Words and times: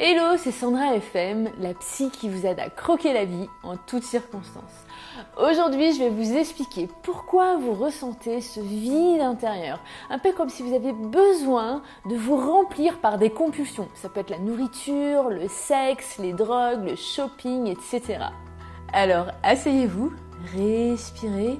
Hello, 0.00 0.36
c'est 0.36 0.52
Sandra 0.52 0.94
FM, 0.94 1.50
la 1.58 1.74
psy 1.74 2.08
qui 2.12 2.28
vous 2.28 2.46
aide 2.46 2.60
à 2.60 2.70
croquer 2.70 3.12
la 3.12 3.24
vie 3.24 3.48
en 3.64 3.76
toutes 3.76 4.04
circonstances. 4.04 4.86
Aujourd'hui, 5.36 5.92
je 5.92 5.98
vais 5.98 6.08
vous 6.08 6.36
expliquer 6.36 6.88
pourquoi 7.02 7.56
vous 7.56 7.74
ressentez 7.74 8.40
ce 8.40 8.60
vide 8.60 9.20
intérieur. 9.20 9.80
Un 10.08 10.20
peu 10.20 10.30
comme 10.30 10.50
si 10.50 10.62
vous 10.62 10.72
aviez 10.72 10.92
besoin 10.92 11.82
de 12.08 12.14
vous 12.14 12.36
remplir 12.36 13.00
par 13.00 13.18
des 13.18 13.30
compulsions. 13.30 13.88
Ça 13.94 14.08
peut 14.08 14.20
être 14.20 14.30
la 14.30 14.38
nourriture, 14.38 15.30
le 15.30 15.48
sexe, 15.48 16.18
les 16.18 16.32
drogues, 16.32 16.84
le 16.84 16.94
shopping, 16.94 17.66
etc. 17.66 18.20
Alors, 18.92 19.26
asseyez-vous, 19.42 20.12
respirez. 20.54 21.58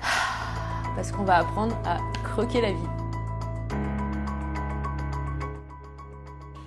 Parce 0.96 1.12
qu'on 1.12 1.22
va 1.22 1.36
apprendre 1.36 1.76
à 1.84 1.98
croquer 2.24 2.60
la 2.60 2.72
vie. 2.72 2.99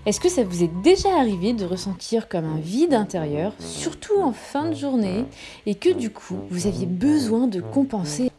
Est-ce 0.05 0.19
que 0.19 0.27
ça 0.27 0.43
vous 0.43 0.63
est 0.63 0.71
déjà 0.83 1.17
arrivé 1.17 1.53
de 1.53 1.63
ressentir 1.63 2.27
comme 2.27 2.43
un 2.43 2.59
vide 2.59 2.93
intérieur, 2.93 3.53
surtout 3.59 4.19
en 4.21 4.33
fin 4.33 4.69
de 4.69 4.75
journée, 4.75 5.23
et 5.65 5.75
que 5.75 5.89
du 5.89 6.09
coup 6.09 6.37
vous 6.49 6.67
aviez 6.67 6.85
besoin 6.85 7.47
de 7.47 7.61
compenser 7.61 8.29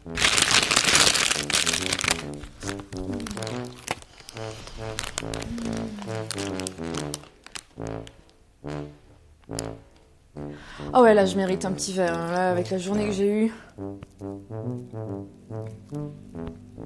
Oh 10.92 11.00
ouais 11.00 11.14
là 11.14 11.24
je 11.24 11.36
mérite 11.36 11.64
un 11.64 11.72
petit 11.72 11.92
verre 11.92 12.14
hein, 12.14 12.30
là 12.30 12.50
avec 12.50 12.70
la 12.70 12.78
journée 12.78 13.06
que 13.06 13.12
j'ai 13.12 13.46
eue. 13.46 13.52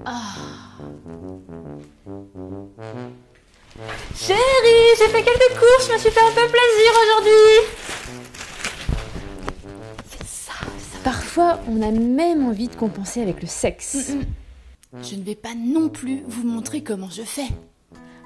Ah. 0.05 0.35
Chérie, 4.17 4.97
j'ai 4.99 5.07
fait 5.07 5.23
quelques 5.23 5.59
courses, 5.59 5.87
je 5.87 5.93
me 5.93 5.99
suis 5.99 6.11
fait 6.11 6.21
un 6.21 6.33
peu 6.33 6.49
plaisir 6.49 6.93
aujourd'hui. 7.05 7.69
C'est 10.11 10.27
ça, 10.27 10.53
ça. 10.53 10.99
Parfois, 11.05 11.61
on 11.69 11.81
a 11.83 11.93
même 11.93 12.45
envie 12.45 12.67
de 12.67 12.75
compenser 12.75 13.23
avec 13.23 13.41
le 13.41 13.47
sexe. 13.47 14.11
Mm, 14.11 14.99
mm. 14.99 15.05
Je 15.05 15.15
ne 15.15 15.23
vais 15.23 15.37
pas 15.37 15.55
non 15.57 15.89
plus 15.89 16.25
vous 16.27 16.45
montrer 16.45 16.83
comment 16.83 17.09
je 17.09 17.23
fais. 17.23 17.47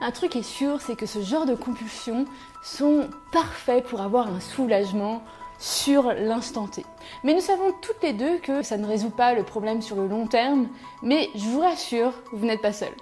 Un 0.01 0.11
truc 0.11 0.37
est 0.37 0.43
sûr, 0.43 0.81
c'est 0.81 0.97
que 0.97 1.07
ce 1.07 1.21
genre 1.21 1.45
de 1.45 1.55
compulsions 1.55 2.25
sont 2.65 3.09
parfaits 3.31 3.85
pour 3.85 4.01
avoir 4.01 4.29
un 4.29 4.41
soulagement 4.41 5.23
sur 5.59 6.15
l'instant 6.15 6.67
T. 6.67 6.85
Mais 7.25 7.35
nous 7.35 7.41
savons 7.41 7.73
toutes 7.83 8.03
les 8.03 8.15
deux 8.15 8.39
que 8.39 8.63
ça 8.63 8.79
ne 8.79 8.87
résout 8.87 9.11
pas 9.11 9.35
le 9.35 9.43
problème 9.43 9.83
sur 9.83 9.97
le 9.97 10.09
long 10.09 10.27
terme, 10.27 10.69
mais 11.03 11.29
je 11.35 11.45
vous 11.45 11.61
rassure, 11.61 12.15
vous 12.33 12.47
n'êtes 12.47 12.63
pas 12.63 12.73
seul. 12.73 12.93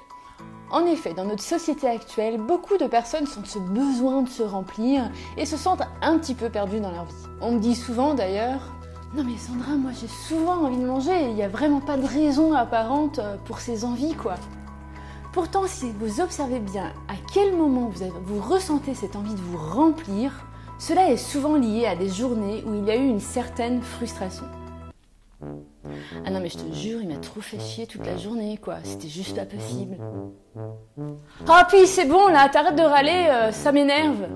En 0.73 0.87
effet, 0.87 1.15
dans 1.15 1.25
notre 1.25 1.43
société 1.43 1.89
actuelle, 1.89 2.41
beaucoup 2.41 2.77
de 2.77 2.87
personnes 2.87 3.27
sentent 3.27 3.49
ce 3.49 3.59
besoin 3.59 4.23
de 4.23 4.29
se 4.29 4.45
remplir 4.45 5.11
et 5.37 5.45
se 5.45 5.57
sentent 5.57 5.83
un 6.01 6.17
petit 6.17 6.35
peu 6.35 6.49
perdues 6.49 6.79
dans 6.79 6.93
leur 6.93 7.07
vie. 7.07 7.27
On 7.41 7.53
me 7.53 7.59
dit 7.59 7.75
souvent 7.75 8.15
d'ailleurs 8.15 8.73
Non 9.15 9.25
mais 9.25 9.37
Sandra, 9.37 9.73
moi 9.73 9.91
j'ai 10.01 10.07
souvent 10.07 10.65
envie 10.65 10.77
de 10.77 10.87
manger 10.87 11.11
et 11.11 11.29
il 11.29 11.35
n'y 11.35 11.43
a 11.43 11.49
vraiment 11.49 11.81
pas 11.81 11.97
de 11.97 12.07
raison 12.07 12.53
apparente 12.53 13.19
euh, 13.19 13.37
pour 13.47 13.59
ces 13.59 13.85
envies 13.85 14.15
quoi. 14.15 14.37
Pourtant, 15.33 15.65
si 15.67 15.91
vous 15.99 16.21
observez 16.21 16.61
bien 16.61 16.93
à 17.09 17.15
quel 17.33 17.57
moment 17.57 17.91
vous, 17.93 18.05
vous 18.25 18.41
ressentez 18.41 18.95
cette 18.95 19.17
envie 19.17 19.35
de 19.35 19.41
vous 19.41 19.59
remplir, 19.59 20.45
cela 20.79 21.11
est 21.11 21.17
souvent 21.17 21.57
lié 21.57 21.87
à 21.87 21.97
des 21.97 22.09
journées 22.09 22.63
où 22.65 22.75
il 22.75 22.85
y 22.85 22.91
a 22.93 22.97
eu 22.97 23.09
une 23.09 23.21
certaine 23.21 23.83
frustration. 23.83 24.45
Ah 26.25 26.31
non 26.31 26.41
mais 26.41 26.49
je 26.49 26.59
te 26.59 26.73
jure, 26.75 27.01
il 27.01 27.09
m'a 27.09 27.17
trop 27.17 27.41
fait 27.41 27.59
chier 27.59 27.87
toute 27.87 28.05
la 28.05 28.17
journée 28.17 28.59
quoi, 28.59 28.77
c'était 28.83 29.09
juste 29.09 29.37
pas 29.37 29.47
possible. 29.47 29.97
Ah 31.49 31.67
puis 31.69 31.87
c'est 31.87 32.07
bon 32.07 32.29
là, 32.29 32.49
t'arrêtes 32.49 32.77
de 32.77 32.83
râler, 32.83 33.29
euh, 33.31 33.53
ça 33.53 33.73
m'énerve. 33.73 34.29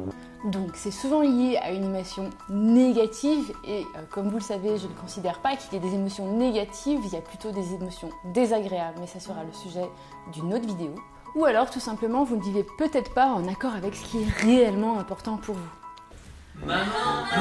Donc 0.50 0.72
c'est 0.74 0.90
souvent 0.90 1.22
lié 1.22 1.58
à 1.62 1.72
une 1.72 1.84
émotion 1.84 2.28
négative 2.50 3.52
et 3.66 3.80
euh, 3.80 4.02
comme 4.10 4.28
vous 4.28 4.36
le 4.36 4.42
savez, 4.42 4.76
je 4.76 4.86
ne 4.86 4.92
considère 4.92 5.40
pas 5.40 5.56
qu'il 5.56 5.72
y 5.72 5.76
ait 5.76 5.88
des 5.88 5.94
émotions 5.94 6.36
négatives, 6.36 7.00
il 7.04 7.12
y 7.12 7.16
a 7.16 7.22
plutôt 7.22 7.50
des 7.50 7.74
émotions 7.74 8.10
désagréables, 8.34 8.98
mais 9.00 9.06
ça 9.06 9.20
sera 9.20 9.42
le 9.42 9.52
sujet 9.52 9.88
d'une 10.32 10.52
autre 10.52 10.66
vidéo. 10.66 10.94
Ou 11.34 11.46
alors 11.46 11.70
tout 11.70 11.80
simplement 11.80 12.24
vous 12.24 12.36
ne 12.36 12.42
vivez 12.42 12.64
peut-être 12.78 13.12
pas 13.14 13.28
en 13.28 13.48
accord 13.48 13.74
avec 13.74 13.94
ce 13.94 14.04
qui 14.04 14.22
est 14.22 14.28
réellement 14.42 14.98
important 14.98 15.36
pour 15.36 15.54
vous. 15.54 15.83
Maman 16.62 16.84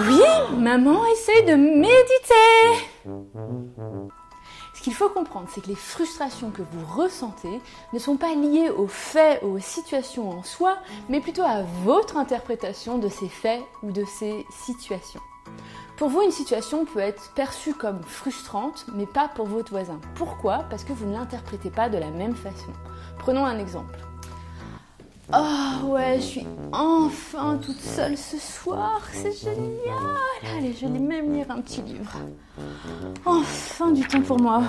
Oui, 0.08 0.58
maman 0.58 1.06
essaie 1.06 1.44
de 1.44 1.56
méditer 1.56 2.34
Ce 4.74 4.82
qu'il 4.82 4.94
faut 4.94 5.10
comprendre, 5.10 5.48
c'est 5.54 5.62
que 5.62 5.68
les 5.68 5.76
frustrations 5.76 6.50
que 6.52 6.62
vous 6.62 6.86
ressentez 7.02 7.62
ne 7.94 8.00
sont 8.00 8.18
pas 8.18 8.34
liées 8.34 8.70
aux 8.70 8.88
faits 8.88 9.42
ou 9.44 9.56
aux 9.56 9.60
situations 9.60 10.30
en 10.32 10.44
soi, 10.44 10.78
mais 11.10 11.22
plutôt 11.22 11.44
à 11.44 11.62
votre 11.84 12.18
interprétation 12.18 12.98
de 12.98 13.08
ces 13.08 13.30
faits 13.30 13.62
ou 13.84 13.92
de 13.92 14.04
ces 14.06 14.46
situations. 14.66 15.22
Pour 15.98 16.10
vous, 16.10 16.22
une 16.24 16.32
situation 16.32 16.86
peut 16.86 17.00
être 17.00 17.32
perçue 17.34 17.76
comme 17.76 18.02
frustrante, 18.04 18.86
mais 18.94 19.06
pas 19.06 19.28
pour 19.28 19.46
votre 19.46 19.72
voisin. 19.72 20.00
Pourquoi? 20.16 20.66
Parce 20.70 20.84
que 20.84 20.92
vous 20.92 21.06
ne 21.06 21.14
l'interprétez 21.14 21.70
pas 21.70 21.88
de 21.88 21.98
la 21.98 22.10
même 22.10 22.36
façon. 22.36 22.72
Prenons 23.20 23.46
un 23.46 23.60
exemple. 23.60 24.00
Oh 25.32 25.88
ouais, 25.88 26.16
je 26.18 26.26
suis 26.26 26.48
enfin 26.72 27.58
toute 27.58 27.80
seule 27.80 28.18
ce 28.18 28.38
soir, 28.38 29.02
c'est 29.12 29.32
génial. 29.32 30.58
Allez, 30.58 30.74
je 30.74 30.86
vais 30.86 31.00
même 31.00 31.32
lire 31.34 31.50
un 31.50 31.62
petit 31.62 31.82
livre. 31.82 32.18
Enfin 33.26 33.92
du 33.92 34.06
temps 34.06 34.22
pour 34.22 34.40
moi. 34.40 34.64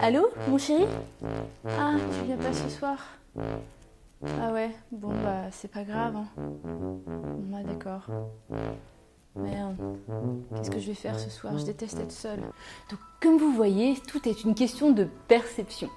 Allô, 0.00 0.28
mon 0.48 0.56
chéri? 0.56 0.86
Ah, 1.66 1.96
tu 2.12 2.26
viens 2.26 2.36
pas 2.36 2.52
ce 2.52 2.68
soir? 2.70 2.96
Ah 4.24 4.52
ouais, 4.52 4.70
bon 4.92 5.08
bah 5.08 5.50
c'est 5.50 5.70
pas 5.70 5.82
grave. 5.82 6.16
Hein. 6.16 6.26
Bah 7.50 7.62
d'accord. 7.64 8.06
Merde, 9.36 9.76
qu'est-ce 10.56 10.70
que 10.70 10.80
je 10.80 10.88
vais 10.88 10.94
faire 10.94 11.18
ce 11.18 11.30
soir? 11.30 11.56
Je 11.56 11.64
déteste 11.64 12.00
être 12.00 12.12
seule. 12.12 12.40
Donc, 12.90 12.98
comme 13.20 13.38
vous 13.38 13.52
voyez, 13.52 13.94
tout 14.08 14.28
est 14.28 14.42
une 14.42 14.54
question 14.54 14.90
de 14.90 15.06
perception. 15.28 15.88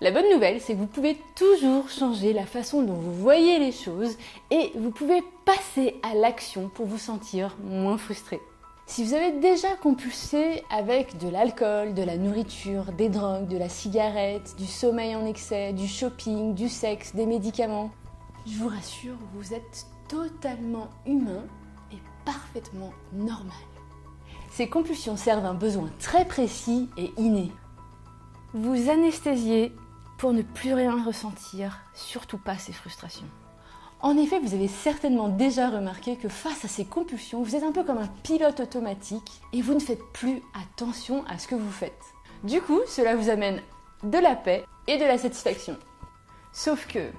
La 0.00 0.10
bonne 0.10 0.30
nouvelle, 0.30 0.60
c'est 0.60 0.74
que 0.74 0.78
vous 0.78 0.86
pouvez 0.86 1.16
toujours 1.34 1.88
changer 1.88 2.34
la 2.34 2.44
façon 2.44 2.82
dont 2.82 2.94
vous 2.94 3.14
voyez 3.14 3.58
les 3.58 3.72
choses 3.72 4.16
et 4.50 4.72
vous 4.76 4.90
pouvez 4.90 5.22
passer 5.46 5.96
à 6.02 6.14
l'action 6.14 6.68
pour 6.68 6.86
vous 6.86 6.98
sentir 6.98 7.56
moins 7.64 7.96
frustré. 7.96 8.40
Si 8.86 9.04
vous 9.04 9.14
avez 9.14 9.32
déjà 9.40 9.74
compulsé 9.76 10.62
avec 10.68 11.16
de 11.16 11.30
l'alcool, 11.30 11.94
de 11.94 12.02
la 12.02 12.18
nourriture, 12.18 12.92
des 12.92 13.08
drogues, 13.08 13.48
de 13.48 13.56
la 13.56 13.70
cigarette, 13.70 14.54
du 14.58 14.66
sommeil 14.66 15.16
en 15.16 15.24
excès, 15.24 15.72
du 15.72 15.88
shopping, 15.88 16.54
du 16.54 16.68
sexe, 16.68 17.14
des 17.14 17.24
médicaments, 17.24 17.90
je 18.46 18.58
vous 18.58 18.68
rassure, 18.68 19.16
vous 19.34 19.54
êtes 19.54 19.86
totalement 20.08 20.88
humain 21.06 21.44
parfaitement 22.24 22.92
normal. 23.12 23.52
Ces 24.50 24.68
compulsions 24.68 25.16
servent 25.16 25.46
un 25.46 25.54
besoin 25.54 25.90
très 25.98 26.26
précis 26.26 26.90
et 26.96 27.12
inné. 27.16 27.50
Vous 28.54 28.90
anesthésiez 28.90 29.74
pour 30.18 30.32
ne 30.32 30.42
plus 30.42 30.74
rien 30.74 31.02
ressentir, 31.02 31.80
surtout 31.94 32.38
pas 32.38 32.58
ces 32.58 32.72
frustrations. 32.72 33.26
En 34.00 34.16
effet, 34.16 34.40
vous 34.40 34.52
avez 34.52 34.68
certainement 34.68 35.28
déjà 35.28 35.70
remarqué 35.70 36.16
que 36.16 36.28
face 36.28 36.64
à 36.64 36.68
ces 36.68 36.84
compulsions, 36.84 37.42
vous 37.42 37.54
êtes 37.54 37.62
un 37.62 37.72
peu 37.72 37.84
comme 37.84 37.98
un 37.98 38.08
pilote 38.24 38.60
automatique 38.60 39.40
et 39.52 39.62
vous 39.62 39.74
ne 39.74 39.80
faites 39.80 40.04
plus 40.12 40.42
attention 40.54 41.24
à 41.28 41.38
ce 41.38 41.46
que 41.46 41.54
vous 41.54 41.70
faites. 41.70 42.02
Du 42.44 42.60
coup, 42.60 42.80
cela 42.88 43.14
vous 43.14 43.30
amène 43.30 43.62
de 44.02 44.18
la 44.18 44.34
paix 44.34 44.64
et 44.88 44.98
de 44.98 45.04
la 45.04 45.18
satisfaction. 45.18 45.78
Sauf 46.52 46.86
que, 46.88 47.10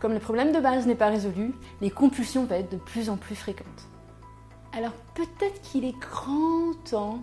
comme 0.00 0.14
le 0.14 0.18
problème 0.18 0.52
de 0.52 0.60
base 0.60 0.86
n'est 0.86 0.94
pas 0.94 1.10
résolu, 1.10 1.54
les 1.82 1.90
compulsions 1.90 2.46
vont 2.46 2.54
être 2.54 2.72
de 2.72 2.78
plus 2.78 3.10
en 3.10 3.16
plus 3.16 3.36
fréquentes. 3.36 3.88
Alors 4.76 4.92
peut-être 5.14 5.60
qu'il 5.62 5.84
est 5.84 5.98
grand 6.00 6.72
temps 6.90 7.20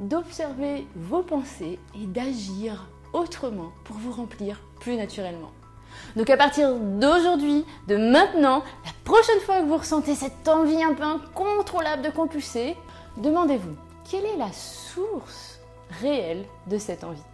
d'observer 0.00 0.86
vos 0.94 1.22
pensées 1.22 1.78
et 1.94 2.06
d'agir 2.06 2.86
autrement 3.14 3.72
pour 3.84 3.96
vous 3.96 4.12
remplir 4.12 4.60
plus 4.80 4.96
naturellement. 4.96 5.50
Donc 6.14 6.28
à 6.28 6.36
partir 6.36 6.74
d'aujourd'hui, 6.74 7.64
de 7.88 7.96
maintenant, 7.96 8.62
la 8.84 8.92
prochaine 9.04 9.40
fois 9.40 9.60
que 9.60 9.66
vous 9.66 9.78
ressentez 9.78 10.14
cette 10.14 10.46
envie 10.46 10.82
un 10.82 10.94
peu 10.94 11.02
incontrôlable 11.02 12.02
de 12.02 12.10
compulser, 12.10 12.76
demandez-vous 13.16 13.76
quelle 14.10 14.26
est 14.26 14.36
la 14.36 14.52
source 14.52 15.58
réelle 16.02 16.44
de 16.66 16.78
cette 16.78 17.04
envie? 17.04 17.29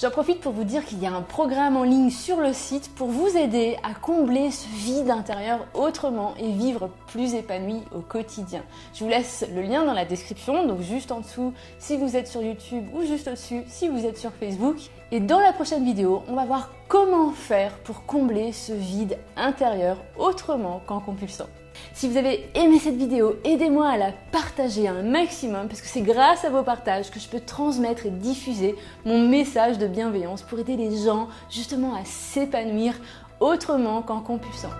J'en 0.00 0.10
profite 0.10 0.40
pour 0.40 0.52
vous 0.52 0.64
dire 0.64 0.84
qu'il 0.84 1.02
y 1.02 1.06
a 1.06 1.12
un 1.12 1.22
programme 1.22 1.76
en 1.76 1.82
ligne 1.82 2.10
sur 2.10 2.40
le 2.40 2.52
site 2.52 2.94
pour 2.94 3.08
vous 3.08 3.36
aider 3.36 3.76
à 3.82 3.94
combler 3.94 4.50
ce 4.50 4.68
vide 4.68 5.10
intérieur 5.10 5.66
autrement 5.74 6.34
et 6.38 6.50
vivre 6.52 6.90
plus 7.06 7.34
épanoui 7.34 7.82
au 7.94 8.00
quotidien. 8.00 8.62
Je 8.94 9.04
vous 9.04 9.10
laisse 9.10 9.46
le 9.54 9.62
lien 9.62 9.84
dans 9.84 9.94
la 9.94 10.04
description, 10.04 10.66
donc 10.66 10.80
juste 10.80 11.12
en 11.12 11.20
dessous 11.20 11.54
si 11.78 11.96
vous 11.96 12.16
êtes 12.16 12.28
sur 12.28 12.42
YouTube 12.42 12.86
ou 12.94 13.06
juste 13.06 13.28
au-dessus 13.28 13.62
si 13.68 13.88
vous 13.88 14.04
êtes 14.04 14.18
sur 14.18 14.32
Facebook. 14.32 14.76
Et 15.12 15.20
dans 15.20 15.40
la 15.40 15.52
prochaine 15.52 15.84
vidéo, 15.84 16.22
on 16.28 16.34
va 16.34 16.44
voir 16.44 16.72
comment 16.88 17.30
faire 17.30 17.78
pour 17.78 18.04
combler 18.04 18.52
ce 18.52 18.72
vide 18.72 19.18
intérieur 19.36 19.98
autrement 20.18 20.82
qu'en 20.86 21.00
compulsant. 21.00 21.46
Si 21.92 22.08
vous 22.08 22.16
avez 22.16 22.48
aimé 22.54 22.78
cette 22.78 22.96
vidéo, 22.96 23.36
aidez-moi 23.44 23.88
à 23.88 23.96
la 23.96 24.12
partager 24.32 24.86
un 24.86 25.02
maximum 25.02 25.68
parce 25.68 25.80
que 25.80 25.86
c'est 25.86 26.02
grâce 26.02 26.44
à 26.44 26.50
vos 26.50 26.62
partages 26.62 27.10
que 27.10 27.18
je 27.18 27.28
peux 27.28 27.40
transmettre 27.40 28.06
et 28.06 28.10
diffuser 28.10 28.74
mon 29.04 29.26
message 29.26 29.78
de 29.78 29.86
bienveillance 29.86 30.42
pour 30.42 30.58
aider 30.58 30.76
les 30.76 30.96
gens 31.04 31.28
justement 31.50 31.94
à 31.94 32.04
s'épanouir 32.04 32.94
autrement 33.40 34.02
qu'en 34.02 34.20
compulsant. 34.20 34.70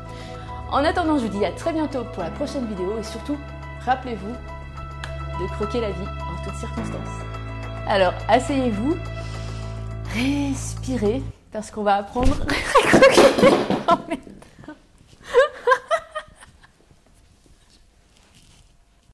En 0.70 0.84
attendant, 0.84 1.18
je 1.18 1.26
vous 1.26 1.38
dis 1.38 1.44
à 1.44 1.52
très 1.52 1.72
bientôt 1.72 2.04
pour 2.12 2.22
la 2.22 2.30
prochaine 2.30 2.66
vidéo 2.66 2.98
et 2.98 3.02
surtout, 3.02 3.36
rappelez-vous 3.84 4.32
de 5.40 5.46
croquer 5.52 5.80
la 5.80 5.90
vie 5.90 6.02
en 6.02 6.44
toutes 6.44 6.56
circonstances. 6.56 7.22
Alors, 7.86 8.14
asseyez-vous, 8.28 8.96
respirez 10.12 11.22
parce 11.52 11.70
qu'on 11.70 11.82
va 11.82 11.96
apprendre 11.96 12.36
à 12.48 12.88
croquer. 12.88 13.56